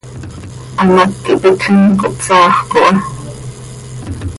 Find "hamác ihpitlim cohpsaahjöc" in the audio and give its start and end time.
0.79-2.73